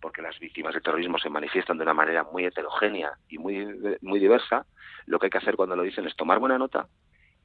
porque 0.00 0.22
las 0.22 0.38
víctimas 0.38 0.74
del 0.74 0.82
terrorismo 0.82 1.18
se 1.18 1.30
manifiestan 1.30 1.76
de 1.76 1.84
una 1.84 1.94
manera 1.94 2.24
muy 2.24 2.44
heterogénea 2.44 3.12
y 3.28 3.38
muy, 3.38 3.66
muy 4.00 4.18
diversa, 4.18 4.66
lo 5.06 5.18
que 5.18 5.26
hay 5.26 5.30
que 5.30 5.38
hacer 5.38 5.56
cuando 5.56 5.76
lo 5.76 5.82
dicen 5.82 6.06
es 6.06 6.16
tomar 6.16 6.38
buena 6.38 6.58
nota 6.58 6.86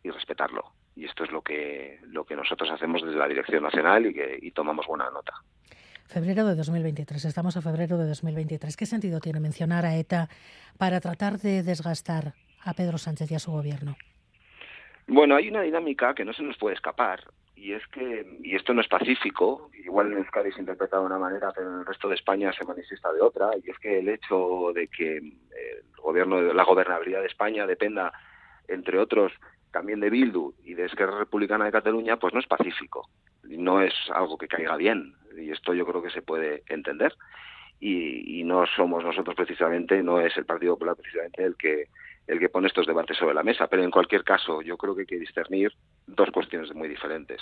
y 0.03 0.09
respetarlo. 0.09 0.71
Y 0.95 1.05
esto 1.05 1.23
es 1.23 1.31
lo 1.31 1.41
que, 1.41 1.99
lo 2.03 2.25
que 2.25 2.35
nosotros 2.35 2.69
hacemos 2.71 3.03
desde 3.03 3.17
la 3.17 3.27
Dirección 3.27 3.63
Nacional 3.63 4.05
y 4.05 4.13
que 4.13 4.39
y 4.41 4.51
tomamos 4.51 4.87
buena 4.87 5.09
nota. 5.09 5.33
Febrero 6.07 6.45
de 6.45 6.55
2023, 6.55 7.25
estamos 7.25 7.57
a 7.57 7.61
febrero 7.61 7.97
de 7.97 8.07
2023. 8.07 8.77
¿Qué 8.77 8.85
sentido 8.85 9.19
tiene 9.19 9.39
mencionar 9.39 9.85
a 9.85 9.95
ETA 9.95 10.29
para 10.77 11.01
tratar 11.01 11.39
de 11.39 11.63
desgastar 11.63 12.33
a 12.63 12.73
Pedro 12.73 12.97
Sánchez 12.97 13.31
y 13.31 13.35
a 13.35 13.39
su 13.39 13.51
gobierno? 13.51 13.95
Bueno, 15.07 15.35
hay 15.35 15.49
una 15.49 15.61
dinámica 15.61 16.13
que 16.13 16.23
no 16.23 16.33
se 16.33 16.43
nos 16.43 16.57
puede 16.57 16.75
escapar 16.75 17.21
y 17.55 17.73
es 17.73 17.85
que, 17.87 18.39
y 18.43 18.55
esto 18.55 18.73
no 18.73 18.81
es 18.81 18.87
pacífico, 18.87 19.71
igual 19.83 20.11
en 20.11 20.19
Euskadi 20.19 20.51
se 20.51 20.59
interpreta 20.59 20.99
de 20.99 21.05
una 21.05 21.17
manera, 21.17 21.51
pero 21.55 21.71
en 21.73 21.79
el 21.79 21.85
resto 21.85 22.07
de 22.07 22.15
España 22.15 22.53
se 22.53 22.65
manifiesta 22.65 23.11
de 23.11 23.21
otra, 23.21 23.49
y 23.63 23.71
es 23.71 23.79
que 23.79 23.99
el 23.99 24.09
hecho 24.09 24.71
de 24.75 24.87
que 24.87 25.17
el 25.17 25.33
gobierno, 25.97 26.41
la 26.41 26.63
gobernabilidad 26.63 27.21
de 27.21 27.27
España 27.27 27.65
dependa, 27.65 28.13
entre 28.67 28.99
otros, 28.99 29.31
también 29.71 29.99
de 29.99 30.09
Bildu 30.09 30.53
y 30.63 30.75
de 30.75 30.85
Esquerra 30.85 31.17
Republicana 31.17 31.65
de 31.65 31.71
Cataluña, 31.71 32.17
pues 32.17 32.33
no 32.33 32.39
es 32.39 32.45
pacífico, 32.45 33.09
no 33.43 33.81
es 33.81 33.93
algo 34.13 34.37
que 34.37 34.47
caiga 34.47 34.75
bien, 34.75 35.15
y 35.45 35.51
esto 35.51 35.73
yo 35.73 35.85
creo 35.85 36.01
que 36.01 36.09
se 36.09 36.21
puede 36.21 36.63
entender. 36.67 37.13
Y, 37.79 38.43
no 38.45 38.65
somos 38.67 39.03
nosotros 39.03 39.35
precisamente, 39.35 40.01
no 40.01 40.19
es 40.19 40.35
el 40.37 40.45
Partido 40.45 40.75
Popular 40.75 40.95
precisamente 40.95 41.43
el 41.43 41.55
que 41.55 41.85
el 42.27 42.39
que 42.39 42.49
pone 42.49 42.67
estos 42.67 42.87
debates 42.87 43.17
sobre 43.17 43.35
la 43.35 43.43
mesa. 43.43 43.67
Pero 43.67 43.83
en 43.83 43.91
cualquier 43.91 44.23
caso, 44.23 44.61
yo 44.61 44.77
creo 44.77 44.95
que 44.95 45.01
hay 45.01 45.07
que 45.07 45.19
discernir 45.19 45.71
dos 46.07 46.31
cuestiones 46.31 46.73
muy 46.73 46.87
diferentes. 46.87 47.41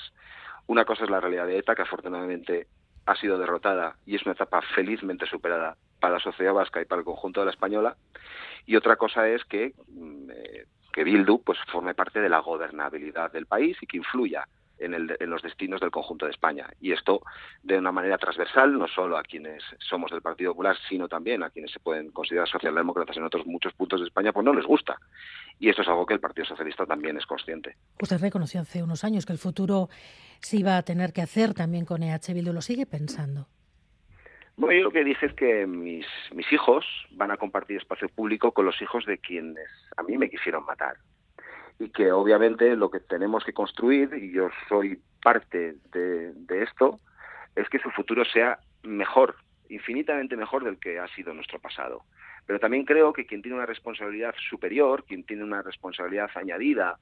Una 0.67 0.83
cosa 0.83 1.05
es 1.05 1.10
la 1.10 1.22
realidad 1.22 1.48
de 1.48 1.57
ETA, 1.57 1.75
que 1.75 1.83
afortunadamente 1.83 2.67
ha 3.05 3.15
sido 3.15 3.38
derrotada 3.38 3.95
y 4.05 4.15
es 4.15 4.24
una 4.24 4.33
etapa 4.33 4.62
felizmente 4.75 5.25
superada 5.25 5.77
para 6.00 6.15
la 6.15 6.19
sociedad 6.19 6.53
vasca 6.53 6.81
y 6.81 6.86
para 6.86 7.00
el 7.00 7.05
conjunto 7.05 7.39
de 7.41 7.45
la 7.45 7.51
española. 7.51 7.95
Y 8.65 8.75
otra 8.75 8.95
cosa 8.98 9.27
es 9.29 9.43
que, 9.45 9.74
mm, 9.88 10.29
eh, 10.31 10.65
que 10.91 11.03
Bildu 11.03 11.41
pues, 11.43 11.60
forme 11.72 11.93
parte 11.93 12.19
de 12.19 12.29
la 12.29 12.39
gobernabilidad 12.39 13.31
del 13.31 13.45
país 13.45 13.77
y 13.81 13.88
que 13.88 13.98
influya 13.98 14.48
en, 14.83 15.29
los 15.29 15.41
destinos 15.41 15.81
del 15.81 15.91
conjunto 15.91 16.25
de 16.25 16.31
España. 16.31 16.67
Y 16.79 16.91
esto 16.91 17.21
de 17.61 17.77
una 17.77 17.91
manera 17.91 18.17
transversal, 18.17 18.77
no 18.77 18.87
solo 18.87 19.17
a 19.17 19.23
quienes 19.23 19.63
somos 19.79 20.11
del 20.11 20.21
Partido 20.21 20.51
Popular, 20.51 20.77
sino 20.89 21.07
también 21.07 21.43
a 21.43 21.49
quienes 21.49 21.71
se 21.71 21.79
pueden 21.79 22.11
considerar 22.11 22.47
socialdemócratas 22.47 23.17
en 23.17 23.23
otros 23.23 23.45
muchos 23.45 23.73
puntos 23.73 23.99
de 23.99 24.07
España, 24.07 24.31
pues 24.31 24.45
no 24.45 24.53
les 24.53 24.65
gusta. 24.65 24.97
Y 25.59 25.69
esto 25.69 25.81
es 25.81 25.87
algo 25.87 26.05
que 26.05 26.13
el 26.13 26.19
Partido 26.19 26.45
Socialista 26.45 26.85
también 26.85 27.17
es 27.17 27.25
consciente. 27.25 27.75
Usted 28.01 28.19
reconoció 28.19 28.61
hace 28.61 28.83
unos 28.83 29.03
años 29.03 29.25
que 29.25 29.33
el 29.33 29.39
futuro 29.39 29.89
se 30.39 30.57
iba 30.57 30.77
a 30.77 30.83
tener 30.83 31.13
que 31.13 31.21
hacer 31.21 31.53
también 31.53 31.85
con 31.85 32.03
EH 32.03 32.33
Bildu. 32.33 32.53
¿Lo 32.53 32.61
sigue 32.61 32.85
pensando? 32.85 33.47
Bueno, 34.55 34.77
yo 34.77 34.83
lo 34.83 34.91
que 34.91 35.03
dije 35.03 35.25
es 35.25 35.33
que 35.33 35.65
mis, 35.65 36.05
mis 36.31 36.51
hijos 36.51 36.85
van 37.11 37.31
a 37.31 37.37
compartir 37.37 37.77
espacio 37.77 38.07
público 38.09 38.51
con 38.51 38.65
los 38.65 38.79
hijos 38.81 39.05
de 39.05 39.17
quienes 39.17 39.67
a 39.97 40.03
mí 40.03 40.17
me 40.17 40.29
quisieron 40.29 40.63
matar 40.65 40.97
y 41.79 41.89
que 41.89 42.11
obviamente 42.11 42.75
lo 42.75 42.89
que 42.89 42.99
tenemos 42.99 43.43
que 43.43 43.53
construir, 43.53 44.13
y 44.13 44.31
yo 44.31 44.49
soy 44.67 44.99
parte 45.21 45.75
de, 45.91 46.63
esto, 46.63 46.99
es 47.55 47.67
que 47.69 47.79
su 47.79 47.89
futuro 47.91 48.25
sea 48.25 48.59
mejor, 48.83 49.35
infinitamente 49.69 50.35
mejor 50.37 50.63
del 50.63 50.79
que 50.79 50.99
ha 50.99 51.07
sido 51.09 51.33
nuestro 51.33 51.59
pasado. 51.59 52.03
Pero 52.45 52.59
también 52.59 52.85
creo 52.85 53.13
que 53.13 53.25
quien 53.25 53.41
tiene 53.41 53.57
una 53.57 53.65
responsabilidad 53.65 54.35
superior, 54.49 55.05
quien 55.05 55.23
tiene 55.23 55.43
una 55.43 55.61
responsabilidad 55.61 56.29
añadida, 56.35 56.97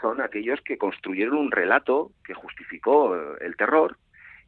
son 0.00 0.20
aquellos 0.20 0.60
que 0.62 0.78
construyeron 0.78 1.36
un 1.36 1.50
relato 1.50 2.12
que 2.24 2.34
justificó 2.34 3.14
el 3.40 3.56
terror 3.56 3.98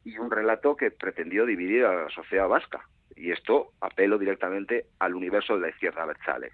y 0.04 0.16
un 0.18 0.30
relato 0.30 0.76
que 0.76 0.90
pretendió 0.90 1.44
dividir 1.44 1.84
a 1.84 2.04
la 2.04 2.10
sociedad 2.10 2.48
vasca. 2.48 2.86
Y 3.16 3.32
esto 3.32 3.72
apelo 3.80 4.18
directamente 4.18 4.86
al 4.98 5.14
universo 5.14 5.56
de 5.56 5.60
la 5.62 5.68
izquierda 5.70 6.06
Berzale 6.06 6.52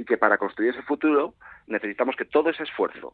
y 0.00 0.04
que 0.06 0.16
para 0.16 0.38
construir 0.38 0.70
ese 0.70 0.82
futuro 0.82 1.34
necesitamos 1.66 2.16
que 2.16 2.24
todo 2.24 2.48
ese 2.48 2.62
esfuerzo, 2.62 3.12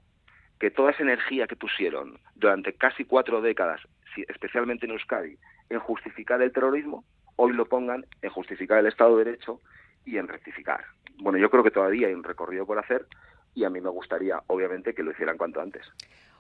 que 0.60 0.70
toda 0.70 0.92
esa 0.92 1.02
energía 1.02 1.48
que 1.48 1.56
pusieron 1.56 2.20
durante 2.36 2.74
casi 2.74 3.04
cuatro 3.04 3.40
décadas, 3.40 3.80
especialmente 4.28 4.86
en 4.86 4.92
Euskadi, 4.92 5.36
en 5.68 5.80
justificar 5.80 6.40
el 6.42 6.52
terrorismo, 6.52 7.04
hoy 7.34 7.54
lo 7.54 7.66
pongan 7.66 8.06
en 8.22 8.30
justificar 8.30 8.78
el 8.78 8.86
Estado 8.86 9.18
de 9.18 9.24
Derecho 9.24 9.60
y 10.04 10.18
en 10.18 10.28
rectificar. 10.28 10.84
Bueno, 11.18 11.38
yo 11.38 11.50
creo 11.50 11.64
que 11.64 11.72
todavía 11.72 12.06
hay 12.06 12.14
un 12.14 12.22
recorrido 12.22 12.64
por 12.64 12.78
hacer 12.78 13.04
y 13.52 13.64
a 13.64 13.70
mí 13.70 13.80
me 13.80 13.90
gustaría, 13.90 14.40
obviamente, 14.46 14.94
que 14.94 15.02
lo 15.02 15.10
hicieran 15.10 15.36
cuanto 15.36 15.60
antes. 15.60 15.82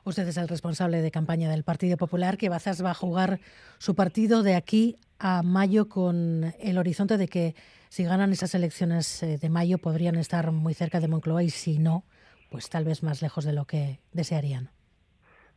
Usted 0.04 0.28
es 0.28 0.36
el 0.36 0.46
responsable 0.46 1.02
de 1.02 1.10
campaña 1.10 1.50
del 1.50 1.64
Partido 1.64 1.96
Popular, 1.96 2.38
que 2.38 2.48
Bazas 2.48 2.84
va 2.84 2.92
a 2.92 2.94
jugar 2.94 3.40
su 3.78 3.96
partido 3.96 4.44
de 4.44 4.54
aquí 4.54 4.94
a 5.18 5.42
mayo 5.42 5.88
con 5.88 6.54
el 6.60 6.78
horizonte 6.78 7.16
de 7.16 7.26
que 7.26 7.56
si 7.88 8.04
ganan 8.04 8.32
esas 8.32 8.54
elecciones 8.54 9.22
eh, 9.22 9.38
de 9.38 9.50
mayo 9.50 9.78
podrían 9.78 10.16
estar 10.16 10.52
muy 10.52 10.74
cerca 10.74 11.00
de 11.00 11.08
Moncloa 11.08 11.42
y 11.42 11.50
si 11.50 11.78
no, 11.78 12.04
pues 12.50 12.68
tal 12.68 12.84
vez 12.84 13.02
más 13.02 13.22
lejos 13.22 13.44
de 13.44 13.52
lo 13.52 13.64
que 13.64 14.00
desearían. 14.12 14.70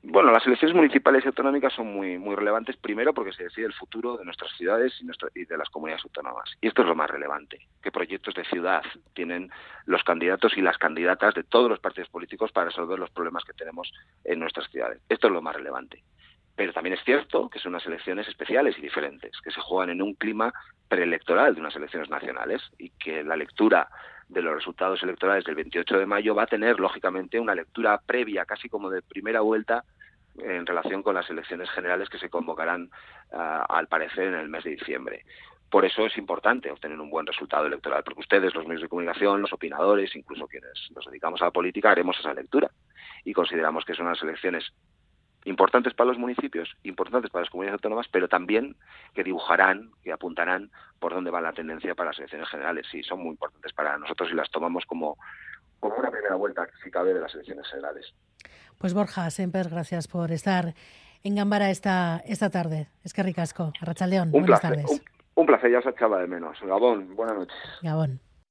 Bueno, 0.01 0.31
las 0.31 0.47
elecciones 0.47 0.75
municipales 0.75 1.25
y 1.25 1.27
autonómicas 1.27 1.73
son 1.73 1.93
muy, 1.93 2.17
muy 2.17 2.33
relevantes, 2.33 2.77
primero 2.77 3.13
porque 3.13 3.33
se 3.33 3.43
decide 3.43 3.65
el 3.65 3.73
futuro 3.73 4.15
de 4.15 4.23
nuestras 4.23 4.49
ciudades 4.55 4.93
y, 5.01 5.41
y 5.41 5.45
de 5.45 5.57
las 5.57 5.69
comunidades 5.69 6.05
autónomas. 6.05 6.49
Y 6.61 6.67
esto 6.67 6.83
es 6.83 6.87
lo 6.87 6.95
más 6.95 7.09
relevante. 7.09 7.67
¿Qué 7.83 7.91
proyectos 7.91 8.33
de 8.33 8.45
ciudad 8.45 8.81
tienen 9.13 9.51
los 9.85 10.01
candidatos 10.03 10.53
y 10.55 10.61
las 10.61 10.77
candidatas 10.77 11.33
de 11.33 11.43
todos 11.43 11.69
los 11.69 11.79
partidos 11.79 12.09
políticos 12.09 12.53
para 12.53 12.67
resolver 12.67 12.97
los 12.97 13.09
problemas 13.09 13.43
que 13.43 13.51
tenemos 13.51 13.91
en 14.23 14.39
nuestras 14.39 14.69
ciudades? 14.71 15.01
Esto 15.09 15.27
es 15.27 15.33
lo 15.33 15.41
más 15.41 15.55
relevante. 15.55 16.01
Pero 16.59 16.73
también 16.73 16.97
es 16.97 17.05
cierto 17.05 17.47
que 17.49 17.57
son 17.57 17.69
unas 17.69 17.85
elecciones 17.85 18.27
especiales 18.27 18.77
y 18.77 18.81
diferentes, 18.81 19.31
que 19.41 19.49
se 19.49 19.61
juegan 19.61 19.91
en 19.91 20.01
un 20.01 20.13
clima 20.13 20.53
preelectoral 20.89 21.55
de 21.55 21.61
unas 21.61 21.73
elecciones 21.77 22.09
nacionales 22.09 22.61
y 22.77 22.89
que 22.89 23.23
la 23.23 23.37
lectura 23.37 23.87
de 24.27 24.41
los 24.41 24.55
resultados 24.55 25.01
electorales 25.01 25.45
del 25.45 25.55
28 25.55 25.97
de 25.97 26.05
mayo 26.05 26.35
va 26.35 26.43
a 26.43 26.47
tener, 26.47 26.77
lógicamente, 26.77 27.39
una 27.39 27.55
lectura 27.55 28.01
previa, 28.05 28.43
casi 28.43 28.67
como 28.67 28.89
de 28.89 29.01
primera 29.01 29.39
vuelta, 29.39 29.85
en 30.37 30.65
relación 30.65 31.01
con 31.01 31.15
las 31.15 31.29
elecciones 31.29 31.69
generales 31.69 32.09
que 32.09 32.19
se 32.19 32.29
convocarán, 32.29 32.89
ah, 33.31 33.65
al 33.69 33.87
parecer, 33.87 34.27
en 34.27 34.33
el 34.33 34.49
mes 34.49 34.65
de 34.65 34.71
diciembre. 34.71 35.23
Por 35.71 35.85
eso 35.85 36.07
es 36.07 36.17
importante 36.17 36.69
obtener 36.71 36.99
un 36.99 37.09
buen 37.09 37.25
resultado 37.25 37.67
electoral, 37.67 38.03
porque 38.03 38.19
ustedes, 38.19 38.53
los 38.53 38.67
medios 38.67 38.81
de 38.81 38.89
comunicación, 38.89 39.41
los 39.41 39.53
opinadores, 39.53 40.13
incluso 40.13 40.45
quienes 40.45 40.91
nos 40.93 41.05
dedicamos 41.05 41.41
a 41.41 41.45
la 41.45 41.51
política, 41.51 41.91
haremos 41.91 42.19
esa 42.19 42.33
lectura 42.33 42.69
y 43.23 43.31
consideramos 43.31 43.85
que 43.85 43.93
son 43.93 44.07
unas 44.07 44.21
elecciones 44.21 44.73
importantes 45.45 45.93
para 45.93 46.09
los 46.09 46.17
municipios, 46.17 46.75
importantes 46.83 47.31
para 47.31 47.43
las 47.43 47.49
comunidades 47.49 47.79
autónomas, 47.79 48.07
pero 48.11 48.27
también 48.27 48.75
que 49.13 49.23
dibujarán, 49.23 49.91
que 50.03 50.11
apuntarán 50.11 50.71
por 50.99 51.13
dónde 51.13 51.31
va 51.31 51.41
la 51.41 51.53
tendencia 51.53 51.95
para 51.95 52.09
las 52.09 52.19
elecciones 52.19 52.49
generales. 52.49 52.87
Sí, 52.91 53.03
son 53.03 53.19
muy 53.19 53.31
importantes 53.31 53.73
para 53.73 53.97
nosotros 53.97 54.29
y 54.31 54.35
las 54.35 54.49
tomamos 54.51 54.85
como, 54.85 55.17
como 55.79 55.95
una 55.95 56.11
primera 56.11 56.35
vuelta, 56.35 56.67
si 56.83 56.91
cabe, 56.91 57.13
de 57.13 57.21
las 57.21 57.33
elecciones 57.33 57.67
generales. 57.67 58.13
Pues 58.77 58.93
Borja 58.93 59.29
Semper, 59.29 59.69
gracias 59.69 60.07
por 60.07 60.31
estar 60.31 60.73
en 61.23 61.35
Gambara 61.35 61.69
esta, 61.69 62.21
esta 62.25 62.49
tarde. 62.49 62.87
Es 63.03 63.13
que 63.13 63.23
ricasco. 63.23 63.73
Arrachaldeón, 63.81 64.31
buenas 64.31 64.61
tardes. 64.61 65.01
Un, 65.35 65.45
placer, 65.45 65.71
ya 65.71 65.79
os 65.79 65.85
echaba 65.85 66.19
de 66.19 66.27
menos. 66.27 66.57
Gabón, 66.61 67.15
buenas 67.15 67.35
noches. 67.37 67.57
Gabón. 67.81 68.19